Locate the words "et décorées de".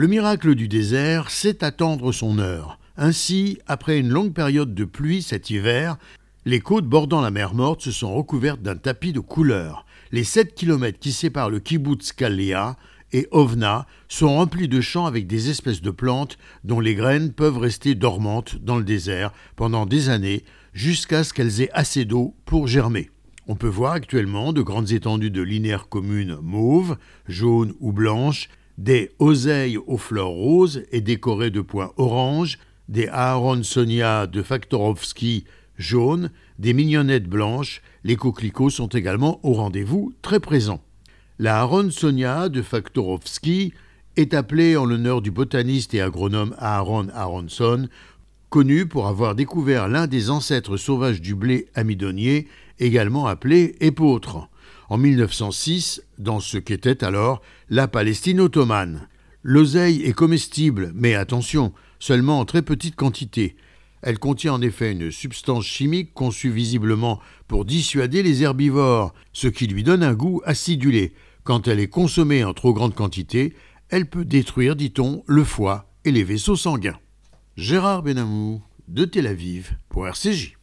30.90-31.60